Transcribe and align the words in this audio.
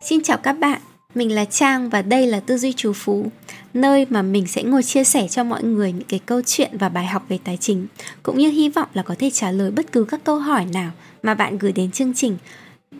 Xin 0.00 0.22
chào 0.22 0.36
các 0.36 0.52
bạn, 0.52 0.80
mình 1.14 1.32
là 1.32 1.44
Trang 1.44 1.90
và 1.90 2.02
đây 2.02 2.26
là 2.26 2.40
Tư 2.40 2.58
duy 2.58 2.72
Chú 2.72 2.92
Phú, 2.92 3.26
nơi 3.74 4.06
mà 4.10 4.22
mình 4.22 4.46
sẽ 4.46 4.62
ngồi 4.62 4.82
chia 4.82 5.04
sẻ 5.04 5.28
cho 5.28 5.44
mọi 5.44 5.62
người 5.62 5.92
những 5.92 6.08
cái 6.08 6.20
câu 6.26 6.42
chuyện 6.46 6.70
và 6.78 6.88
bài 6.88 7.06
học 7.06 7.24
về 7.28 7.38
tài 7.44 7.56
chính, 7.56 7.86
cũng 8.22 8.38
như 8.38 8.50
hy 8.50 8.68
vọng 8.68 8.88
là 8.94 9.02
có 9.02 9.14
thể 9.18 9.30
trả 9.30 9.50
lời 9.50 9.70
bất 9.70 9.92
cứ 9.92 10.04
các 10.04 10.20
câu 10.24 10.38
hỏi 10.38 10.66
nào 10.72 10.90
mà 11.22 11.34
bạn 11.34 11.58
gửi 11.58 11.72
đến 11.72 11.90
chương 11.90 12.14
trình 12.14 12.36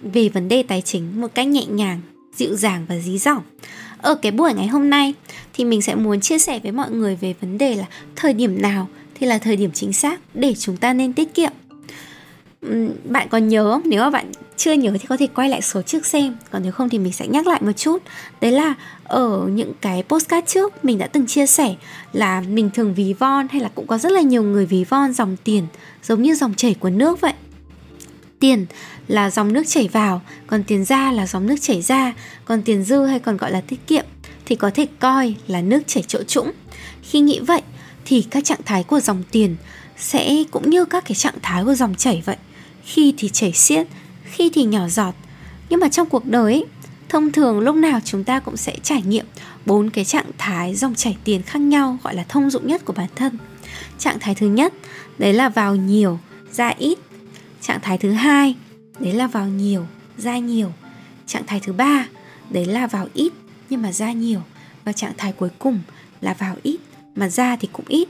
về 0.03 0.29
vấn 0.29 0.49
đề 0.49 0.63
tài 0.63 0.83
chính 0.83 1.21
một 1.21 1.35
cách 1.35 1.47
nhẹ 1.47 1.67
nhàng, 1.67 2.01
dịu 2.37 2.57
dàng 2.57 2.87
và 2.89 2.99
dí 2.99 3.19
dỏm. 3.19 3.43
Ở 3.99 4.15
cái 4.15 4.33
buổi 4.33 4.55
ngày 4.55 4.67
hôm 4.67 4.91
nay 4.91 5.15
thì 5.53 5.65
mình 5.65 5.83
sẽ 5.83 5.95
muốn 5.95 6.21
chia 6.21 6.39
sẻ 6.39 6.59
với 6.63 6.73
mọi 6.73 6.91
người 6.91 7.17
về 7.17 7.35
vấn 7.41 7.59
đề 7.59 7.75
là 7.75 7.85
thời 8.17 8.33
điểm 8.33 8.63
nào 8.63 8.89
thì 9.15 9.27
là 9.27 9.39
thời 9.39 9.57
điểm 9.57 9.71
chính 9.75 9.93
xác 9.93 10.21
để 10.35 10.55
chúng 10.55 10.77
ta 10.77 10.93
nên 10.93 11.13
tiết 11.13 11.35
kiệm 11.35 11.53
bạn 13.05 13.29
còn 13.31 13.49
nhớ 13.49 13.71
không? 13.73 13.83
Nếu 13.85 14.03
mà 14.03 14.11
bạn 14.11 14.33
chưa 14.59 14.73
nhớ 14.73 14.93
thì 15.01 15.07
có 15.09 15.17
thể 15.17 15.27
quay 15.27 15.49
lại 15.49 15.63
số 15.63 15.83
trước 15.83 16.07
xem. 16.07 16.37
Còn 16.51 16.63
nếu 16.63 16.73
không 16.73 16.89
thì 16.89 16.99
mình 16.99 17.13
sẽ 17.13 17.27
nhắc 17.27 17.47
lại 17.47 17.63
một 17.63 17.73
chút. 17.73 18.03
Đấy 18.41 18.53
là 18.53 18.75
ở 19.05 19.49
những 19.53 19.73
cái 19.81 20.03
postcard 20.03 20.47
trước 20.47 20.85
Mình 20.85 20.99
đã 20.99 21.07
từng 21.07 21.27
chia 21.27 21.47
sẻ 21.47 21.75
là 22.13 22.41
mình 22.41 22.71
thường 22.75 22.95
ví 22.95 23.13
von 23.13 23.49
Hay 23.49 23.61
là 23.61 23.69
cũng 23.75 23.87
có 23.87 23.99
rất 23.99 24.13
là 24.13 24.21
nhiều 24.21 24.43
người 24.43 24.67
ví 24.67 24.85
von 24.85 25.13
dòng 25.13 25.37
tiền, 25.45 25.67
Giống 26.03 26.23
như 26.23 26.35
dòng 26.35 26.55
chảy 26.55 26.75
của 26.75 26.91
nước 26.91 27.21
vậy. 27.21 27.33
Tiền 28.41 28.67
là 29.09 29.31
dòng 29.31 29.53
nước 29.53 29.63
chảy 29.67 29.89
vào, 29.93 30.23
Còn 30.47 30.63
tiền 30.65 30.85
ra 30.85 31.13
là 31.13 31.27
dòng 31.27 31.47
nước 31.47 31.57
chảy 31.61 31.83
ra, 31.83 32.15
Còn 32.45 32.63
tiền 32.63 32.85
dư 32.85 33.05
hay 33.05 33.19
còn 33.19 33.37
gọi 33.37 33.51
là 33.51 33.61
tiết 33.61 33.87
kiệm 33.87 34.05
Thì 34.47 34.57
có 34.57 34.71
thể 34.75 34.87
coi 34.99 35.35
là 35.47 35.61
nước 35.61 35.81
chảy 35.87 36.05
chỗ 36.07 36.23
trũng. 36.23 36.53
Khi 37.03 37.21
nghĩ 37.21 37.41
vậy 37.41 37.63
thì 38.05 38.23
các 38.31 38.45
trạng 38.45 38.63
thái 38.65 38.85
của 38.85 39.01
dòng 39.01 39.23
tiền 39.31 39.57
sẽ 39.99 40.45
cũng 40.51 40.71
như 40.71 40.85
các 40.85 41.05
cái 41.07 41.15
trạng 41.15 41.35
thái 41.43 41.65
của 41.65 41.75
dòng 41.75 41.95
chảy 41.95 42.23
vậy. 42.27 42.37
Khi 42.85 43.15
thì 43.19 43.29
chảy 43.29 43.53
xiết 43.53 43.87
khi 44.31 44.51
thì 44.55 44.65
nhỏ 44.65 44.89
giọt. 44.89 45.15
Nhưng 45.69 45.81
mà 45.81 45.89
trong 45.89 46.09
cuộc 46.09 46.27
đời 46.27 46.53
ấy, 46.53 46.65
thông 47.09 47.33
thường 47.33 47.61
lúc 47.61 47.77
nào 47.77 48.01
chúng 48.05 48.25
ta 48.25 48.41
cũng 48.41 48.57
sẽ 48.57 48.77
trải 48.83 49.03
nghiệm 49.03 49.27
bốn 49.67 49.91
cái 49.91 50.05
trạng 50.05 50.31
thái 50.39 50.75
dòng 50.75 50.95
chảy 50.95 51.17
tiền 51.25 51.43
khác 51.43 51.59
nhau 51.59 51.99
gọi 52.03 52.15
là 52.15 52.25
thông 52.29 52.51
dụng 52.51 52.67
nhất 52.67 52.85
của 52.85 52.93
bản 52.93 53.09
thân. 53.17 53.39
Trạng 53.99 54.19
thái 54.21 54.35
thứ 54.35 54.47
nhất 54.47 54.73
đấy 55.19 55.33
là 55.33 55.49
vào 55.49 55.77
nhiều 55.77 56.19
ra 56.53 56.69
ít. 56.69 56.99
Trạng 57.61 57.81
thái 57.83 57.99
thứ 57.99 58.11
hai 58.11 58.55
đấy 58.99 59.13
là 59.13 59.27
vào 59.27 59.49
nhiều 59.49 59.87
ra 60.17 60.39
nhiều. 60.39 60.73
Trạng 61.27 61.47
thái 61.47 61.61
thứ 61.61 61.73
ba 61.73 62.07
đấy 62.51 62.67
là 62.67 62.87
vào 62.87 63.09
ít 63.15 63.33
nhưng 63.71 63.83
mà 63.83 63.93
ra 63.93 64.13
nhiều. 64.13 64.41
Và 64.85 64.93
trạng 64.93 65.13
thái 65.17 65.33
cuối 65.33 65.51
cùng 65.59 65.81
là 66.21 66.35
vào 66.35 66.57
ít 66.63 66.79
mà 67.15 67.29
ra 67.29 67.57
thì 67.57 67.69
cũng 67.73 67.87
ít. 67.89 68.09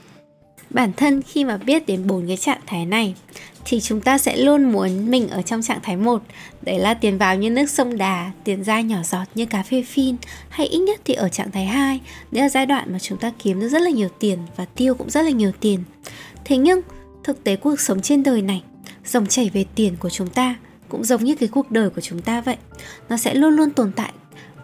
Bản 0.70 0.92
thân 0.96 1.22
khi 1.22 1.44
mà 1.44 1.56
biết 1.56 1.86
đến 1.86 2.06
bốn 2.06 2.26
cái 2.26 2.36
trạng 2.36 2.60
thái 2.66 2.86
này 2.86 3.14
thì 3.64 3.80
chúng 3.80 4.00
ta 4.00 4.18
sẽ 4.18 4.36
luôn 4.36 4.72
muốn 4.72 5.10
mình 5.10 5.28
ở 5.28 5.42
trong 5.42 5.62
trạng 5.62 5.80
thái 5.82 5.96
một. 5.96 6.22
Đấy 6.62 6.78
là 6.78 6.94
tiền 6.94 7.18
vào 7.18 7.36
như 7.36 7.50
nước 7.50 7.70
sông 7.70 7.98
đà, 7.98 8.30
tiền 8.44 8.64
ra 8.64 8.80
nhỏ 8.80 8.98
giọt 9.04 9.24
như 9.34 9.46
cà 9.46 9.62
phê 9.62 9.82
phin, 9.82 10.16
hay 10.48 10.66
ít 10.66 10.78
nhất 10.78 11.00
thì 11.04 11.14
ở 11.14 11.28
trạng 11.28 11.50
thái 11.50 11.66
2 11.66 12.00
đấy 12.30 12.42
là 12.42 12.48
giai 12.48 12.66
đoạn 12.66 12.92
mà 12.92 12.98
chúng 12.98 13.18
ta 13.18 13.32
kiếm 13.42 13.60
được 13.60 13.68
rất 13.68 13.82
là 13.82 13.90
nhiều 13.90 14.08
tiền 14.18 14.38
và 14.56 14.64
tiêu 14.64 14.94
cũng 14.94 15.10
rất 15.10 15.22
là 15.22 15.30
nhiều 15.30 15.52
tiền. 15.60 15.80
Thế 16.44 16.56
nhưng, 16.56 16.80
thực 17.24 17.44
tế 17.44 17.56
cuộc 17.56 17.80
sống 17.80 18.02
trên 18.02 18.22
đời 18.22 18.42
này, 18.42 18.62
dòng 19.06 19.26
chảy 19.26 19.50
về 19.54 19.64
tiền 19.74 19.96
của 19.96 20.10
chúng 20.10 20.28
ta 20.28 20.56
cũng 20.88 21.04
giống 21.04 21.24
như 21.24 21.34
cái 21.34 21.48
cuộc 21.48 21.70
đời 21.70 21.90
của 21.90 22.00
chúng 22.00 22.22
ta 22.22 22.40
vậy. 22.40 22.56
Nó 23.08 23.16
sẽ 23.16 23.34
luôn 23.34 23.56
luôn 23.56 23.70
tồn 23.70 23.92
tại 23.92 24.12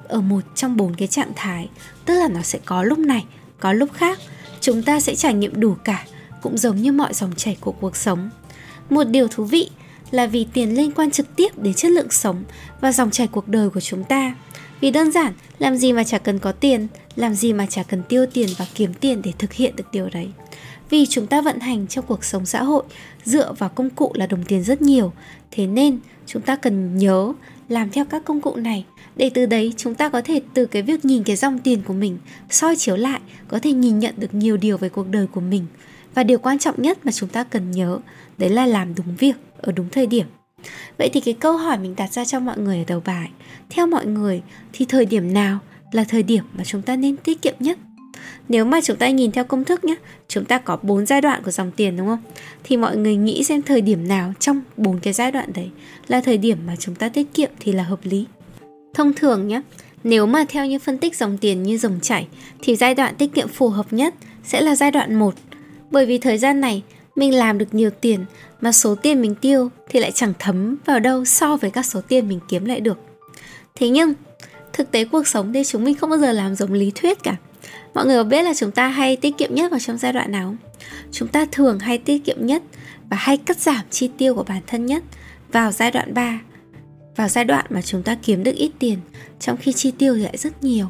ở 0.09 0.21
một 0.21 0.41
trong 0.55 0.77
bốn 0.77 0.95
cái 0.95 1.09
trạng 1.09 1.33
thái. 1.37 1.69
Tức 2.05 2.15
là 2.15 2.29
nó 2.29 2.43
sẽ 2.43 2.59
có 2.65 2.83
lúc 2.83 2.99
này, 2.99 3.25
có 3.61 3.73
lúc 3.73 3.93
khác. 3.93 4.19
Chúng 4.61 4.83
ta 4.83 5.01
sẽ 5.01 5.15
trải 5.15 5.35
nghiệm 5.35 5.61
đủ 5.61 5.75
cả, 5.85 6.05
cũng 6.43 6.59
giống 6.59 6.77
như 6.77 6.93
mọi 6.93 7.15
dòng 7.15 7.33
chảy 7.37 7.57
của 7.61 7.73
cuộc 7.73 7.97
sống 7.97 8.31
một 8.91 9.05
điều 9.05 9.29
thú 9.29 9.45
vị 9.45 9.71
là 10.11 10.27
vì 10.27 10.47
tiền 10.53 10.75
liên 10.75 10.91
quan 10.91 11.11
trực 11.11 11.37
tiếp 11.37 11.59
đến 11.59 11.75
chất 11.75 11.91
lượng 11.91 12.11
sống 12.11 12.43
và 12.81 12.93
dòng 12.93 13.11
chảy 13.11 13.27
cuộc 13.27 13.49
đời 13.49 13.71
của 13.71 13.81
chúng 13.81 14.05
ta. 14.05 14.35
Vì 14.81 14.91
đơn 14.91 15.13
giản, 15.13 15.33
làm 15.59 15.77
gì 15.77 15.93
mà 15.93 16.05
chả 16.05 16.19
cần 16.19 16.39
có 16.39 16.53
tiền, 16.53 16.87
làm 17.17 17.35
gì 17.35 17.53
mà 17.53 17.67
chả 17.67 17.83
cần 17.83 18.03
tiêu 18.09 18.27
tiền 18.27 18.49
và 18.59 18.67
kiếm 18.75 18.95
tiền 18.95 19.23
để 19.23 19.33
thực 19.39 19.53
hiện 19.53 19.77
được 19.77 19.85
điều 19.93 20.09
đấy. 20.13 20.29
Vì 20.91 21.07
chúng 21.07 21.27
ta 21.27 21.41
vận 21.41 21.61
hành 21.61 21.87
trong 21.87 22.05
cuộc 22.09 22.25
sống 22.25 22.47
xã 22.47 22.63
hội, 22.63 22.85
dựa 23.25 23.53
vào 23.53 23.69
công 23.69 23.91
cụ 23.91 24.13
là 24.15 24.27
đồng 24.27 24.45
tiền 24.45 24.65
rất 24.65 24.83
nhiều, 24.83 25.13
thế 25.51 25.67
nên 25.67 25.99
chúng 26.27 26.43
ta 26.43 26.57
cần 26.57 26.99
nhớ 26.99 27.33
làm 27.69 27.91
theo 27.91 28.05
các 28.05 28.25
công 28.25 28.41
cụ 28.41 28.57
này. 28.57 28.85
Để 29.17 29.31
từ 29.35 29.47
đấy, 29.47 29.75
chúng 29.77 29.95
ta 29.95 30.09
có 30.09 30.21
thể 30.25 30.41
từ 30.55 30.67
cái 30.67 30.83
việc 30.83 31.05
nhìn 31.05 31.23
cái 31.23 31.37
dòng 31.37 31.59
tiền 31.59 31.83
của 31.83 31.95
mình 31.95 32.19
soi 32.51 32.77
chiếu 32.77 32.97
lại, 32.97 33.21
có 33.49 33.59
thể 33.59 33.73
nhìn 33.73 33.99
nhận 33.99 34.15
được 34.17 34.35
nhiều 34.35 34.57
điều 34.57 34.79
về 34.79 34.89
cuộc 34.89 35.09
đời 35.09 35.27
của 35.27 35.41
mình 35.41 35.67
và 36.15 36.23
điều 36.23 36.39
quan 36.39 36.59
trọng 36.59 36.83
nhất 36.83 36.99
mà 37.05 37.13
chúng 37.13 37.29
ta 37.29 37.45
cần 37.45 37.71
nhớ, 37.71 37.99
đấy 38.39 38.51
là 38.51 38.67
làm 38.67 38.95
đúng 38.95 39.17
việc 39.19 39.37
ở 39.57 39.73
đúng 39.73 39.89
thời 39.89 40.07
điểm. 40.07 40.27
Vậy 40.99 41.11
thì 41.13 41.21
cái 41.21 41.35
câu 41.35 41.57
hỏi 41.57 41.79
mình 41.79 41.95
đặt 41.97 42.13
ra 42.13 42.25
cho 42.25 42.41
mọi 42.41 42.59
người 42.59 42.79
ở 42.79 42.85
đầu 42.87 43.03
bài, 43.05 43.31
theo 43.71 43.87
mọi 43.87 44.07
người 44.07 44.43
thì 44.73 44.85
thời 44.85 45.07
điểm 45.07 45.35
nào 45.35 45.59
là 45.93 46.05
thời 46.05 46.23
điểm 46.23 46.45
mà 46.59 46.65
chúng 46.65 46.83
ta 46.83 46.97
nên 46.97 47.17
tiết 47.17 47.43
kiệm 47.43 47.55
nhất? 47.59 47.79
Nếu 48.49 48.65
mà 48.65 48.81
chúng 48.81 48.97
ta 48.97 49.09
nhìn 49.09 49.33
theo 49.33 49.45
công 49.45 49.65
thức 49.65 49.85
nhé 49.85 49.95
chúng 50.29 50.45
ta 50.45 50.59
có 50.59 50.79
bốn 50.83 51.07
giai 51.07 51.21
đoạn 51.21 51.43
của 51.43 51.51
dòng 51.51 51.71
tiền 51.71 51.97
đúng 51.97 52.07
không? 52.07 52.23
Thì 52.65 52.77
mọi 52.77 52.97
người 52.97 53.17
nghĩ 53.17 53.45
xem 53.45 53.63
thời 53.63 53.81
điểm 53.81 54.09
nào 54.09 54.33
trong 54.41 54.61
bốn 54.77 55.01
cái 55.01 55.13
giai 55.13 55.33
đoạn 55.33 55.53
đấy 55.55 55.71
là 56.09 56.21
thời 56.21 56.39
điểm 56.39 56.59
mà 56.67 56.77
chúng 56.77 56.95
ta 56.95 57.09
tiết 57.09 57.35
kiệm 57.35 57.51
thì 57.61 57.73
là 57.73 57.83
hợp 57.83 58.01
lý. 58.03 58.27
Thông 58.95 59.13
thường 59.13 59.49
nhé 59.49 59.63
nếu 60.05 60.27
mà 60.27 60.45
theo 60.49 60.67
như 60.67 60.79
phân 60.79 60.99
tích 60.99 61.17
dòng 61.17 61.39
tiền 61.39 61.63
như 61.63 61.79
dòng 61.79 61.99
chảy 62.03 62.29
thì 62.63 62.77
giai 62.77 62.95
đoạn 62.95 63.15
tiết 63.15 63.35
kiệm 63.35 63.49
phù 63.49 63.69
hợp 63.69 63.93
nhất 63.93 64.15
sẽ 64.45 64.61
là 64.61 64.77
giai 64.77 64.91
đoạn 64.91 65.15
1 65.15 65.35
bởi 65.95 66.07
vì 66.07 66.19
thời 66.19 66.39
gian 66.39 66.61
này 66.61 66.83
mình 67.17 67.35
làm 67.35 67.59
được 67.59 67.75
nhiều 67.75 67.91
tiền 67.91 68.25
mà 68.61 68.73
số 68.73 68.95
tiền 68.95 69.21
mình 69.21 69.35
tiêu 69.35 69.71
thì 69.89 70.01
lại 70.01 70.13
chẳng 70.13 70.33
thấm 70.39 70.77
vào 70.85 71.01
đâu 71.01 71.25
so 71.25 71.57
với 71.57 71.71
các 71.71 71.87
số 71.87 72.01
tiền 72.09 72.29
mình 72.29 72.41
kiếm 72.49 72.65
lại 72.65 72.81
được. 72.81 72.99
Thế 73.75 73.89
nhưng, 73.89 74.15
thực 74.73 74.91
tế 74.91 75.05
cuộc 75.05 75.27
sống 75.27 75.53
thì 75.53 75.65
chúng 75.65 75.85
mình 75.85 75.95
không 75.95 76.11
bao 76.11 76.19
giờ 76.19 76.33
làm 76.33 76.55
giống 76.55 76.73
lý 76.73 76.93
thuyết 76.95 77.23
cả. 77.23 77.37
Mọi 77.95 78.07
người 78.07 78.17
có 78.17 78.25
biết 78.25 78.43
là 78.43 78.55
chúng 78.55 78.71
ta 78.71 78.89
hay 78.89 79.17
tiết 79.17 79.39
kiệm 79.39 79.55
nhất 79.55 79.71
vào 79.71 79.81
trong 79.81 79.99
giai 79.99 80.13
đoạn 80.13 80.33
nào 80.33 80.57
Chúng 81.13 81.29
ta 81.29 81.47
thường 81.53 81.79
hay 81.79 81.99
tiết 81.99 82.25
kiệm 82.25 82.47
nhất 82.47 82.63
và 83.11 83.17
hay 83.17 83.37
cắt 83.37 83.59
giảm 83.59 83.85
chi 83.91 84.11
tiêu 84.19 84.35
của 84.35 84.43
bản 84.43 84.63
thân 84.67 84.87
nhất 84.87 85.03
vào 85.53 85.73
giai 85.73 85.91
đoạn 85.91 86.15
3. 86.15 86.41
Vào 87.17 87.29
giai 87.29 87.45
đoạn 87.45 87.67
mà 87.71 87.83
chúng 87.83 88.03
ta 88.03 88.17
kiếm 88.23 88.43
được 88.43 88.55
ít 88.55 88.71
tiền, 88.79 88.99
trong 89.41 89.57
khi 89.57 89.73
chi 89.73 89.91
tiêu 89.91 90.15
thì 90.15 90.23
lại 90.23 90.37
rất 90.37 90.65
nhiều. 90.65 90.87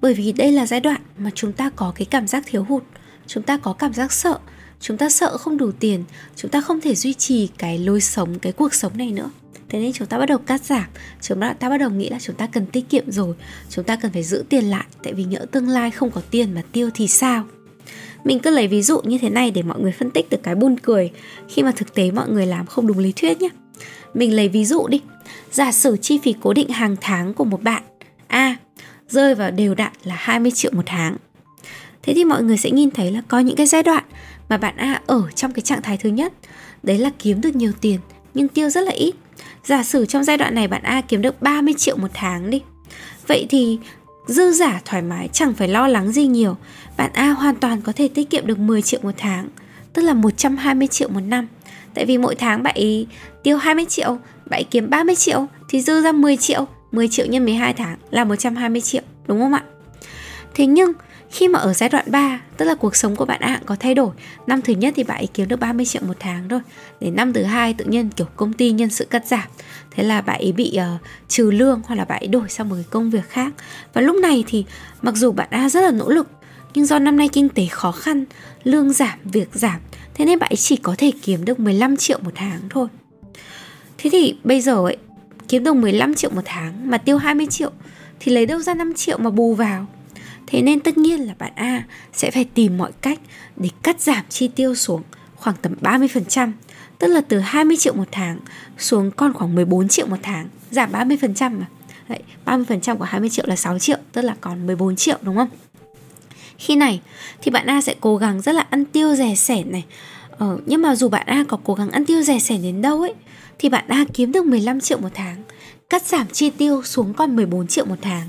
Bởi 0.00 0.14
vì 0.14 0.32
đây 0.32 0.52
là 0.52 0.66
giai 0.66 0.80
đoạn 0.80 1.00
mà 1.18 1.30
chúng 1.34 1.52
ta 1.52 1.70
có 1.76 1.92
cái 1.96 2.04
cảm 2.04 2.26
giác 2.26 2.44
thiếu 2.46 2.64
hụt, 2.68 2.82
chúng 3.26 3.42
ta 3.42 3.56
có 3.56 3.72
cảm 3.72 3.92
giác 3.92 4.12
sợ. 4.12 4.38
Chúng 4.80 4.96
ta 4.96 5.10
sợ 5.10 5.36
không 5.38 5.56
đủ 5.56 5.72
tiền. 5.72 6.04
Chúng 6.36 6.50
ta 6.50 6.60
không 6.60 6.80
thể 6.80 6.94
duy 6.94 7.14
trì 7.14 7.48
cái 7.58 7.78
lối 7.78 8.00
sống, 8.00 8.38
cái 8.38 8.52
cuộc 8.52 8.74
sống 8.74 8.98
này 8.98 9.12
nữa. 9.12 9.30
Thế 9.68 9.80
nên 9.80 9.92
chúng 9.92 10.08
ta 10.08 10.18
bắt 10.18 10.26
đầu 10.26 10.38
cắt 10.38 10.64
giảm. 10.64 10.84
Chúng 11.20 11.40
ta 11.58 11.68
bắt 11.68 11.78
đầu 11.78 11.90
nghĩ 11.90 12.08
là 12.08 12.18
chúng 12.20 12.36
ta 12.36 12.46
cần 12.46 12.66
tiết 12.66 12.88
kiệm 12.88 13.10
rồi. 13.10 13.34
Chúng 13.70 13.84
ta 13.84 13.96
cần 13.96 14.12
phải 14.12 14.22
giữ 14.22 14.44
tiền 14.48 14.64
lại. 14.64 14.84
Tại 15.02 15.12
vì 15.12 15.24
nhỡ 15.24 15.46
tương 15.50 15.68
lai 15.68 15.90
không 15.90 16.10
có 16.10 16.20
tiền 16.30 16.54
mà 16.54 16.62
tiêu 16.72 16.90
thì 16.94 17.08
sao? 17.08 17.44
Mình 18.24 18.38
cứ 18.38 18.50
lấy 18.50 18.68
ví 18.68 18.82
dụ 18.82 19.00
như 19.00 19.18
thế 19.18 19.30
này 19.30 19.50
để 19.50 19.62
mọi 19.62 19.80
người 19.80 19.92
phân 19.92 20.10
tích 20.10 20.30
được 20.30 20.42
cái 20.42 20.54
buồn 20.54 20.76
cười. 20.82 21.10
Khi 21.48 21.62
mà 21.62 21.72
thực 21.76 21.94
tế 21.94 22.10
mọi 22.10 22.28
người 22.28 22.46
làm 22.46 22.66
không 22.66 22.86
đúng 22.86 22.98
lý 22.98 23.12
thuyết 23.12 23.40
nhé 23.40 23.48
mình 24.14 24.36
lấy 24.36 24.48
ví 24.48 24.64
dụ 24.64 24.86
đi. 24.86 25.00
Giả 25.50 25.72
sử 25.72 25.96
chi 25.96 26.18
phí 26.22 26.34
cố 26.40 26.52
định 26.52 26.68
hàng 26.68 26.96
tháng 27.00 27.34
của 27.34 27.44
một 27.44 27.62
bạn. 27.62 27.82
A, 28.26 28.56
rơi 29.08 29.34
vào 29.34 29.50
đều 29.50 29.74
đặn 29.74 29.92
là 30.04 30.14
20 30.18 30.52
triệu 30.52 30.72
một 30.74 30.82
tháng 30.86 31.16
thế 32.04 32.14
thì 32.14 32.24
mọi 32.24 32.42
người 32.42 32.56
sẽ 32.56 32.70
nhìn 32.70 32.90
thấy 32.90 33.10
là 33.12 33.22
có 33.28 33.38
những 33.38 33.56
cái 33.56 33.66
giai 33.66 33.82
đoạn 33.82 34.04
mà 34.48 34.56
bạn 34.56 34.76
A 34.76 35.00
ở 35.06 35.22
trong 35.34 35.52
cái 35.52 35.62
trạng 35.62 35.82
thái 35.82 35.96
thứ 35.96 36.08
nhất. 36.08 36.32
Đấy 36.82 36.98
là 36.98 37.10
kiếm 37.18 37.40
được 37.40 37.56
nhiều 37.56 37.72
tiền, 37.80 38.00
nhưng 38.34 38.48
tiêu 38.48 38.70
rất 38.70 38.80
là 38.80 38.92
ít. 38.92 39.14
Giả 39.64 39.82
sử 39.82 40.06
trong 40.06 40.24
giai 40.24 40.36
đoạn 40.36 40.54
này 40.54 40.68
bạn 40.68 40.82
A 40.82 41.00
kiếm 41.00 41.22
được 41.22 41.42
30 41.42 41.74
triệu 41.74 41.96
một 41.96 42.08
tháng 42.14 42.50
đi. 42.50 42.62
Vậy 43.26 43.46
thì 43.48 43.78
dư 44.26 44.52
giả 44.52 44.80
thoải 44.84 45.02
mái 45.02 45.28
chẳng 45.32 45.54
phải 45.54 45.68
lo 45.68 45.86
lắng 45.86 46.12
gì 46.12 46.26
nhiều. 46.26 46.56
Bạn 46.96 47.10
A 47.14 47.28
hoàn 47.28 47.54
toàn 47.56 47.80
có 47.80 47.92
thể 47.92 48.08
tiết 48.08 48.30
kiệm 48.30 48.46
được 48.46 48.58
10 48.58 48.82
triệu 48.82 49.00
một 49.02 49.14
tháng, 49.16 49.48
tức 49.92 50.02
là 50.02 50.14
120 50.14 50.88
triệu 50.88 51.08
một 51.08 51.20
năm. 51.20 51.48
Tại 51.94 52.04
vì 52.04 52.18
mỗi 52.18 52.34
tháng 52.34 52.62
bạn 52.62 52.74
ấy 52.74 53.06
tiêu 53.42 53.56
20 53.56 53.84
triệu, 53.88 54.18
bạn 54.50 54.60
ấy 54.60 54.64
kiếm 54.70 54.90
30 54.90 55.16
triệu 55.16 55.46
thì 55.68 55.80
dư 55.80 56.02
ra 56.02 56.12
10 56.12 56.36
triệu. 56.36 56.66
10 56.92 57.08
triệu 57.08 57.26
nhân 57.26 57.44
12 57.44 57.72
tháng 57.74 57.96
là 58.10 58.24
120 58.24 58.80
triệu, 58.80 59.02
đúng 59.26 59.40
không 59.40 59.52
ạ? 59.52 59.62
Thế 60.54 60.66
nhưng 60.66 60.92
khi 61.34 61.48
mà 61.48 61.58
ở 61.58 61.72
giai 61.72 61.88
đoạn 61.88 62.04
3, 62.10 62.40
tức 62.56 62.64
là 62.64 62.74
cuộc 62.74 62.96
sống 62.96 63.16
của 63.16 63.24
bạn 63.24 63.40
hạng 63.40 63.62
có 63.66 63.76
thay 63.80 63.94
đổi. 63.94 64.10
Năm 64.46 64.62
thứ 64.62 64.72
nhất 64.72 64.94
thì 64.96 65.02
bạn 65.02 65.18
ấy 65.18 65.28
kiếm 65.34 65.48
được 65.48 65.60
30 65.60 65.86
triệu 65.86 66.02
một 66.06 66.16
tháng 66.20 66.48
thôi. 66.48 66.60
Đến 67.00 67.16
năm 67.16 67.32
thứ 67.32 67.42
hai 67.42 67.74
tự 67.74 67.84
nhiên 67.84 68.10
kiểu 68.16 68.26
công 68.36 68.52
ty 68.52 68.70
nhân 68.70 68.90
sự 68.90 69.04
cắt 69.04 69.26
giảm. 69.26 69.48
Thế 69.90 70.02
là 70.02 70.20
bạn 70.20 70.40
ấy 70.40 70.52
bị 70.52 70.78
uh, 70.94 71.00
trừ 71.28 71.50
lương 71.50 71.80
hoặc 71.86 71.94
là 71.94 72.04
bạn 72.04 72.22
ấy 72.22 72.28
đổi 72.28 72.48
sang 72.48 72.68
một 72.68 72.74
cái 72.74 72.84
công 72.90 73.10
việc 73.10 73.28
khác. 73.28 73.52
Và 73.92 74.00
lúc 74.00 74.16
này 74.16 74.44
thì 74.46 74.64
mặc 75.02 75.16
dù 75.16 75.32
bạn 75.32 75.48
A 75.50 75.68
rất 75.68 75.80
là 75.80 75.90
nỗ 75.90 76.08
lực 76.08 76.28
Nhưng 76.74 76.86
do 76.86 76.98
năm 76.98 77.16
nay 77.16 77.28
kinh 77.32 77.48
tế 77.48 77.66
khó 77.70 77.92
khăn, 77.92 78.24
lương 78.64 78.92
giảm, 78.92 79.18
việc 79.24 79.48
giảm 79.52 79.80
Thế 80.14 80.24
nên 80.24 80.38
bạn 80.38 80.50
ấy 80.50 80.56
chỉ 80.56 80.76
có 80.76 80.94
thể 80.98 81.12
kiếm 81.22 81.44
được 81.44 81.60
15 81.60 81.96
triệu 81.96 82.18
một 82.22 82.32
tháng 82.34 82.60
thôi. 82.70 82.88
Thế 83.98 84.10
thì 84.10 84.36
bây 84.44 84.60
giờ 84.60 84.74
ấy 84.74 84.96
kiếm 85.48 85.64
được 85.64 85.74
15 85.74 86.14
triệu 86.14 86.30
một 86.30 86.42
tháng 86.44 86.90
mà 86.90 86.98
tiêu 86.98 87.18
20 87.18 87.46
triệu 87.50 87.70
Thì 88.20 88.32
lấy 88.32 88.46
đâu 88.46 88.60
ra 88.60 88.74
5 88.74 88.94
triệu 88.94 89.18
mà 89.18 89.30
bù 89.30 89.54
vào? 89.54 89.86
Thế 90.46 90.62
nên 90.62 90.80
tất 90.80 90.98
nhiên 90.98 91.20
là 91.20 91.34
bạn 91.38 91.52
A 91.54 91.84
sẽ 92.12 92.30
phải 92.30 92.44
tìm 92.44 92.78
mọi 92.78 92.92
cách 93.00 93.20
để 93.56 93.68
cắt 93.82 94.00
giảm 94.00 94.24
chi 94.28 94.48
tiêu 94.48 94.74
xuống 94.74 95.02
khoảng 95.36 95.56
tầm 95.62 95.74
30%, 95.80 96.52
tức 96.98 97.06
là 97.06 97.20
từ 97.20 97.38
20 97.38 97.76
triệu 97.76 97.94
một 97.94 98.08
tháng 98.12 98.38
xuống 98.78 99.10
còn 99.10 99.32
khoảng 99.32 99.54
14 99.54 99.88
triệu 99.88 100.06
một 100.06 100.16
tháng, 100.22 100.48
giảm 100.70 100.92
30% 100.92 101.58
mà. 101.58 101.66
Đấy, 102.08 102.20
30% 102.44 102.96
của 102.96 103.04
20 103.04 103.30
triệu 103.30 103.44
là 103.48 103.56
6 103.56 103.78
triệu, 103.78 103.98
tức 104.12 104.22
là 104.22 104.34
còn 104.40 104.66
14 104.66 104.96
triệu 104.96 105.18
đúng 105.22 105.36
không? 105.36 105.48
Khi 106.58 106.76
này 106.76 107.00
thì 107.42 107.50
bạn 107.50 107.66
A 107.66 107.80
sẽ 107.80 107.94
cố 108.00 108.16
gắng 108.16 108.40
rất 108.40 108.52
là 108.52 108.66
ăn 108.70 108.84
tiêu 108.84 109.14
rẻ 109.14 109.34
sẻn 109.34 109.72
này 109.72 109.84
ờ, 110.38 110.58
Nhưng 110.66 110.82
mà 110.82 110.96
dù 110.96 111.08
bạn 111.08 111.26
A 111.26 111.44
có 111.48 111.58
cố 111.64 111.74
gắng 111.74 111.90
ăn 111.90 112.04
tiêu 112.04 112.22
rẻ 112.22 112.38
sẻn 112.38 112.62
đến 112.62 112.82
đâu 112.82 113.00
ấy 113.00 113.14
Thì 113.58 113.68
bạn 113.68 113.84
A 113.88 114.04
kiếm 114.14 114.32
được 114.32 114.44
15 114.44 114.80
triệu 114.80 114.98
một 114.98 115.08
tháng 115.14 115.36
Cắt 115.90 116.02
giảm 116.02 116.26
chi 116.32 116.50
tiêu 116.50 116.82
xuống 116.82 117.14
còn 117.14 117.36
14 117.36 117.66
triệu 117.66 117.84
một 117.84 117.98
tháng 118.02 118.28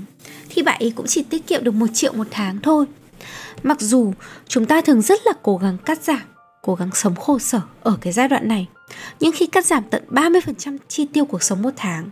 thì 0.56 0.62
bạn 0.62 0.80
ấy 0.80 0.92
cũng 0.96 1.06
chỉ 1.06 1.22
tiết 1.22 1.46
kiệm 1.46 1.64
được 1.64 1.74
1 1.74 1.86
triệu 1.94 2.12
một 2.12 2.26
tháng 2.30 2.58
thôi. 2.62 2.86
Mặc 3.62 3.80
dù 3.80 4.12
chúng 4.48 4.66
ta 4.66 4.80
thường 4.80 5.02
rất 5.02 5.20
là 5.26 5.32
cố 5.42 5.56
gắng 5.56 5.78
cắt 5.84 6.02
giảm 6.02 6.20
Cố 6.62 6.74
gắng 6.74 6.90
sống 6.94 7.14
khổ 7.16 7.38
sở 7.38 7.60
ở 7.82 7.98
cái 8.00 8.12
giai 8.12 8.28
đoạn 8.28 8.48
này 8.48 8.66
Nhưng 9.20 9.32
khi 9.32 9.46
cắt 9.46 9.66
giảm 9.66 9.82
tận 9.90 10.02
30% 10.10 10.78
chi 10.88 11.06
tiêu 11.12 11.24
cuộc 11.24 11.42
sống 11.42 11.62
một 11.62 11.70
tháng 11.76 12.10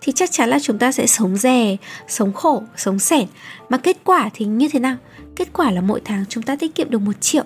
Thì 0.00 0.12
chắc 0.12 0.32
chắn 0.32 0.48
là 0.48 0.58
chúng 0.58 0.78
ta 0.78 0.92
sẽ 0.92 1.06
sống 1.06 1.36
rè, 1.36 1.76
sống 2.08 2.32
khổ, 2.32 2.62
sống 2.76 2.98
sẻn. 2.98 3.26
Mà 3.68 3.78
kết 3.78 3.96
quả 4.04 4.30
thì 4.34 4.44
như 4.44 4.68
thế 4.68 4.78
nào? 4.78 4.96
Kết 5.36 5.48
quả 5.52 5.70
là 5.70 5.80
mỗi 5.80 6.00
tháng 6.04 6.24
chúng 6.28 6.42
ta 6.42 6.56
tiết 6.56 6.74
kiệm 6.74 6.90
được 6.90 7.00
1 7.00 7.12
triệu. 7.20 7.44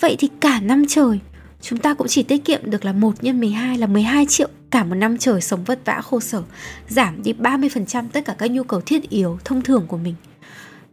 Vậy 0.00 0.16
thì 0.18 0.28
cả 0.40 0.60
năm 0.60 0.84
trời 0.88 1.20
Chúng 1.60 1.78
ta 1.78 1.94
cũng 1.94 2.06
chỉ 2.08 2.22
tiết 2.22 2.44
kiệm 2.44 2.70
được 2.70 2.84
là 2.84 2.92
1 2.92 3.24
nhân 3.24 3.40
12 3.40 3.78
là 3.78 3.86
12 3.86 4.26
triệu 4.26 4.48
Cả 4.70 4.84
một 4.84 4.94
năm 4.94 5.18
trời 5.18 5.40
sống 5.40 5.64
vất 5.64 5.84
vả 5.84 6.00
khổ 6.00 6.20
sở 6.20 6.42
Giảm 6.88 7.22
đi 7.22 7.32
30% 7.32 8.04
tất 8.12 8.24
cả 8.24 8.34
các 8.38 8.50
nhu 8.50 8.62
cầu 8.62 8.80
thiết 8.80 9.10
yếu 9.10 9.38
thông 9.44 9.62
thường 9.62 9.84
của 9.88 9.96
mình. 9.96 10.14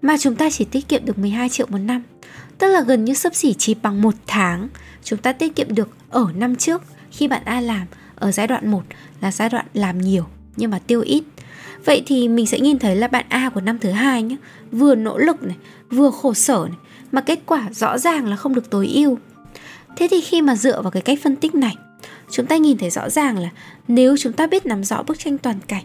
Mà 0.01 0.17
chúng 0.17 0.35
ta 0.35 0.49
chỉ 0.49 0.65
tiết 0.65 0.87
kiệm 0.87 1.05
được 1.05 1.17
12 1.17 1.49
triệu 1.49 1.67
một 1.69 1.77
năm 1.77 2.03
Tức 2.57 2.67
là 2.67 2.81
gần 2.81 3.05
như 3.05 3.13
sấp 3.13 3.35
xỉ 3.35 3.53
chỉ 3.53 3.73
bằng 3.73 4.01
một 4.01 4.13
tháng. 4.27 4.67
Chúng 5.03 5.19
ta 5.19 5.33
tiết 5.33 5.55
kiệm 5.55 5.75
được 5.75 5.89
ở 6.09 6.27
năm 6.35 6.55
trước 6.55 6.83
Khi 7.11 7.27
bạn 7.27 7.41
A 7.45 7.61
làm 7.61 7.87
ở 8.15 8.31
giai 8.31 8.47
đoạn 8.47 8.71
1 8.71 8.83
là 9.21 9.31
giai 9.31 9.49
đoạn 9.49 9.65
làm 9.73 10.01
nhiều 10.01 10.25
nhưng 10.57 10.71
mà 10.71 10.79
tiêu 10.87 11.01
ít. 11.01 11.23
Vậy 11.85 12.03
thì 12.05 12.27
mình 12.27 12.47
sẽ 12.47 12.59
nhìn 12.59 12.79
thấy 12.79 12.95
là 12.95 13.07
bạn 13.07 13.25
A 13.29 13.49
của 13.49 13.61
năm 13.61 13.79
thứ 13.79 13.91
hai 13.91 14.23
nhé 14.23 14.35
Vừa 14.71 14.95
nỗ 14.95 15.17
lực 15.17 15.43
này, 15.43 15.55
vừa 15.89 16.11
khổ 16.11 16.33
sở 16.33 16.65
này 16.69 16.77
Mà 17.11 17.21
kết 17.21 17.39
quả 17.45 17.69
rõ 17.71 17.97
ràng 17.97 18.27
là 18.27 18.35
không 18.35 18.55
được 18.55 18.69
tối 18.69 18.87
ưu. 18.87 19.17
Thế 19.95 20.07
thì 20.11 20.21
khi 20.21 20.41
mà 20.41 20.55
dựa 20.55 20.81
vào 20.81 20.91
cái 20.91 21.01
cách 21.01 21.19
phân 21.23 21.35
tích 21.35 21.55
này 21.55 21.75
Chúng 22.31 22.45
ta 22.45 22.57
nhìn 22.57 22.77
thấy 22.77 22.89
rõ 22.89 23.09
ràng 23.09 23.37
là 23.37 23.49
Nếu 23.87 24.17
chúng 24.17 24.33
ta 24.33 24.47
biết 24.47 24.65
nắm 24.65 24.83
rõ 24.83 25.03
bức 25.03 25.19
tranh 25.19 25.37
toàn 25.37 25.59
cảnh 25.67 25.83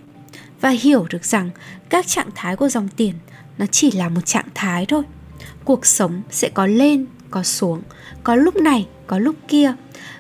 Và 0.61 0.71
hiểu 0.71 1.07
được 1.11 1.25
rằng 1.25 1.51
Các 1.89 2.07
trạng 2.07 2.29
thái 2.35 2.57
của 2.57 2.69
dòng 2.69 2.89
tiền 2.97 3.15
Nó 3.59 3.67
chỉ 3.67 3.91
là 3.91 4.09
một 4.09 4.21
trạng 4.25 4.49
thái 4.55 4.87
thôi 4.87 5.03
Cuộc 5.65 5.87
sống 5.87 6.23
sẽ 6.31 6.49
có 6.55 6.67
lên, 6.67 7.07
có 7.31 7.43
xuống 7.43 7.83
Có 8.25 8.35
lúc 8.35 8.57
này, 8.57 8.87
có 9.07 9.19
lúc 9.19 9.37
kia 9.49 9.75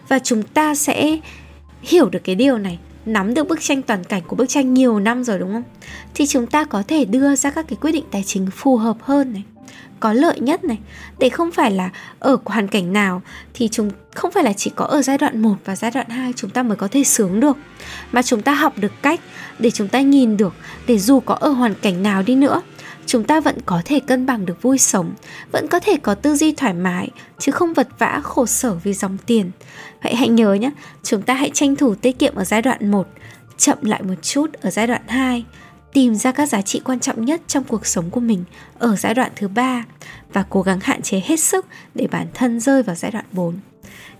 Và 0.08 0.18
chúng 0.18 0.42
ta 0.42 0.74
sẽ 0.74 1.18
hiểu 1.82 2.08
được 2.08 2.20
cái 2.24 2.34
điều 2.34 2.58
này 2.58 2.78
nắm 3.12 3.34
được 3.34 3.48
bức 3.48 3.60
tranh 3.60 3.82
toàn 3.82 4.04
cảnh 4.04 4.22
của 4.26 4.36
bức 4.36 4.48
tranh 4.48 4.74
nhiều 4.74 5.00
năm 5.00 5.24
rồi, 5.24 5.38
đúng 5.38 5.52
không? 5.52 5.62
Thì 6.14 6.26
chúng 6.26 6.46
ta 6.46 6.64
có 6.64 6.82
thể 6.88 7.04
đưa 7.04 7.36
ra 7.36 7.50
các 7.50 7.66
cái 7.68 7.76
quyết 7.80 7.92
định 7.92 8.04
tài 8.10 8.22
chính 8.26 8.46
phù 8.50 8.76
hợp 8.76 8.96
hơn 9.00 9.32
này, 9.32 9.42
có 10.00 10.12
lợi 10.12 10.40
nhất 10.40 10.64
này. 10.64 10.78
Để 11.18 11.28
không 11.28 11.50
phải 11.50 11.70
là 11.70 11.90
ở 12.18 12.36
hoàn 12.44 12.68
cảnh 12.68 12.92
nào 12.92 13.22
thì 13.54 13.68
chúng, 13.68 13.90
không 14.14 14.30
phải 14.30 14.44
là 14.44 14.52
chỉ 14.52 14.70
có 14.76 14.84
ở 14.84 15.02
giai 15.02 15.18
đoạn 15.18 15.42
1 15.42 15.54
và 15.64 15.76
giai 15.76 15.90
đoạn 15.90 16.08
2 16.08 16.32
chúng 16.36 16.50
ta 16.50 16.62
mới 16.62 16.76
có 16.76 16.88
thể 16.88 17.04
sướng 17.04 17.40
được, 17.40 17.56
mà 18.12 18.22
chúng 18.22 18.42
ta 18.42 18.54
học 18.54 18.72
được 18.78 18.92
cách 19.02 19.20
để 19.58 19.70
chúng 19.70 19.88
ta 19.88 20.00
nhìn 20.00 20.36
được, 20.36 20.54
để 20.86 20.98
dù 20.98 21.20
có 21.20 21.34
ở 21.34 21.48
hoàn 21.48 21.74
cảnh 21.74 22.02
nào 22.02 22.22
đi 22.22 22.34
nữa 22.34 22.62
chúng 23.10 23.24
ta 23.24 23.40
vẫn 23.40 23.58
có 23.66 23.82
thể 23.84 24.00
cân 24.00 24.26
bằng 24.26 24.46
được 24.46 24.62
vui 24.62 24.78
sống, 24.78 25.14
vẫn 25.52 25.68
có 25.68 25.80
thể 25.80 25.96
có 26.02 26.14
tư 26.14 26.36
duy 26.36 26.52
thoải 26.52 26.72
mái, 26.72 27.08
chứ 27.38 27.52
không 27.52 27.74
vật 27.74 27.88
vã 27.98 28.20
khổ 28.24 28.46
sở 28.46 28.74
vì 28.74 28.92
dòng 28.92 29.18
tiền. 29.26 29.50
Vậy 30.02 30.14
hãy 30.14 30.28
nhớ 30.28 30.54
nhé, 30.54 30.70
chúng 31.02 31.22
ta 31.22 31.34
hãy 31.34 31.50
tranh 31.54 31.76
thủ 31.76 31.94
tiết 31.94 32.18
kiệm 32.18 32.34
ở 32.34 32.44
giai 32.44 32.62
đoạn 32.62 32.90
1, 32.90 33.08
chậm 33.56 33.78
lại 33.82 34.02
một 34.02 34.14
chút 34.22 34.52
ở 34.52 34.70
giai 34.70 34.86
đoạn 34.86 35.02
2, 35.08 35.44
tìm 35.92 36.14
ra 36.14 36.32
các 36.32 36.48
giá 36.48 36.62
trị 36.62 36.80
quan 36.84 37.00
trọng 37.00 37.24
nhất 37.24 37.40
trong 37.46 37.64
cuộc 37.64 37.86
sống 37.86 38.10
của 38.10 38.20
mình 38.20 38.44
ở 38.78 38.96
giai 38.96 39.14
đoạn 39.14 39.32
thứ 39.36 39.48
ba 39.48 39.84
và 40.32 40.44
cố 40.50 40.62
gắng 40.62 40.80
hạn 40.82 41.02
chế 41.02 41.22
hết 41.24 41.40
sức 41.40 41.66
để 41.94 42.06
bản 42.10 42.26
thân 42.34 42.60
rơi 42.60 42.82
vào 42.82 42.96
giai 42.96 43.10
đoạn 43.10 43.24
4. 43.32 43.54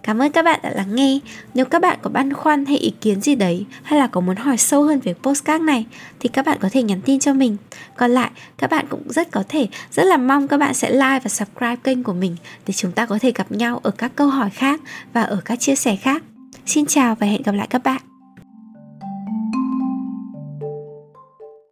Cảm 0.03 0.23
ơn 0.23 0.33
các 0.33 0.45
bạn 0.45 0.61
đã 0.63 0.71
lắng 0.71 0.95
nghe. 0.95 1.19
Nếu 1.55 1.65
các 1.65 1.83
bạn 1.83 1.99
có 2.03 2.11
băn 2.11 2.33
khoăn 2.33 2.67
hay 2.67 2.77
ý 2.77 2.93
kiến 3.01 3.21
gì 3.21 3.35
đấy 3.35 3.65
hay 3.83 3.99
là 3.99 4.07
có 4.07 4.21
muốn 4.21 4.37
hỏi 4.37 4.57
sâu 4.57 4.85
hơn 4.85 5.01
về 5.01 5.15
postcard 5.23 5.65
này 5.65 5.87
thì 6.21 6.29
các 6.29 6.47
bạn 6.47 6.59
có 6.61 6.69
thể 6.73 6.83
nhắn 6.83 7.01
tin 7.01 7.21
cho 7.21 7.35
mình. 7.35 7.57
Còn 7.97 8.11
lại, 8.11 8.31
các 8.59 8.71
bạn 8.71 8.87
cũng 8.89 9.03
rất 9.13 9.31
có 9.31 9.45
thể 9.49 9.67
rất 9.93 10.05
là 10.05 10.17
mong 10.17 10.49
các 10.49 10.57
bạn 10.57 10.75
sẽ 10.75 10.91
like 10.91 11.21
và 11.25 11.29
subscribe 11.29 11.77
kênh 11.77 12.03
của 12.03 12.13
mình 12.13 12.37
để 12.67 12.75
chúng 12.75 12.93
ta 12.93 13.07
có 13.07 13.19
thể 13.19 13.33
gặp 13.35 13.53
nhau 13.53 13.81
ở 13.83 13.91
các 13.91 14.13
câu 14.17 14.29
hỏi 14.29 14.51
khác 14.51 14.81
và 15.13 15.23
ở 15.23 15.41
các 15.45 15.61
chia 15.61 15.75
sẻ 15.75 15.97
khác. 15.97 16.23
Xin 16.67 16.87
chào 16.87 17.15
và 17.15 17.27
hẹn 17.27 17.43
gặp 17.43 17.53
lại 17.53 17.67
các 17.71 17.83
bạn. 17.85 18.10